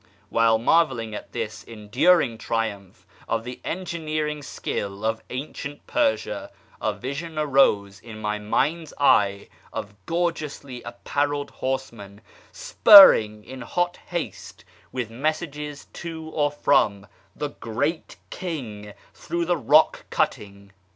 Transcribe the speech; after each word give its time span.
While 0.31 0.57
marvelling 0.57 1.13
at 1.13 1.31
this 1.31 1.63
enduring 1.63 2.39
triumph 2.39 3.05
of 3.29 3.43
the 3.43 3.59
engineering 3.63 4.41
skill 4.41 5.05
of 5.05 5.21
ancient 5.29 5.85
Persia, 5.85 6.49
a 6.81 6.93
vision 6.93 7.37
arose 7.37 7.99
in 7.99 8.19
my 8.19 8.39
mind's 8.39 8.95
eye 8.99 9.47
of 9.71 9.93
gorgeously 10.07 10.81
apparelled 10.81 11.51
horsemen 11.51 12.21
spurring 12.51 13.43
in 13.43 13.61
hot 13.61 13.97
haste 14.07 14.65
with 14.91 15.11
messages 15.11 15.85
to 15.93 16.29
or 16.29 16.49
from 16.49 17.05
the" 17.35 17.49
Great 17.67 18.15
King" 18.31 18.93
through 19.13 19.45
the 19.45 19.55
Eock 19.57 19.97
cutting. 20.09 20.71